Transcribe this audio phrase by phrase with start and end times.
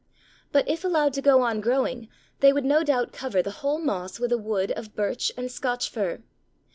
[0.51, 2.09] ]But if allowed to go on growing
[2.39, 5.91] they would no doubt cover the whole moss with a wood of Birch and Scotch
[5.91, 6.23] Fir.